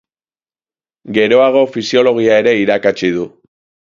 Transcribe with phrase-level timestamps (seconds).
[1.17, 3.29] Geroago Fisiologia ere irakatsi du.